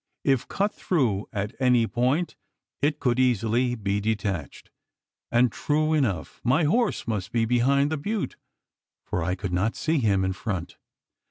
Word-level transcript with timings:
If 0.23 0.47
cut 0.47 0.73
through 0.73 1.27
at 1.31 1.53
any 1.59 1.85
point, 1.85 2.35
it 2.81 2.99
could 2.99 3.19
easily 3.19 3.75
be 3.75 3.99
detached; 4.01 4.71
and, 5.31 5.51
true 5.51 5.93
enough, 5.93 6.41
my 6.43 6.63
horse 6.63 7.07
must 7.07 7.31
be 7.31 7.45
behind 7.45 7.91
the 7.91 7.97
butte, 7.97 8.35
for 9.03 9.23
I 9.23 9.35
could 9.35 9.53
not 9.53 9.75
see 9.75 9.99
him 9.99 10.25
in 10.25 10.33
front. 10.33 10.77